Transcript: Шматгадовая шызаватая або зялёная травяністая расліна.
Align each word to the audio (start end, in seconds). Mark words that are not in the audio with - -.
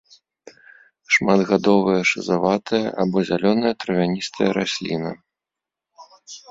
Шматгадовая 1.15 1.99
шызаватая 2.13 2.81
або 3.05 3.17
зялёная 3.31 3.73
травяністая 3.85 4.49
расліна. 4.61 5.11